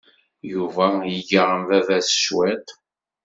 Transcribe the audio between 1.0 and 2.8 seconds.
iga am baba-s cwiṭ.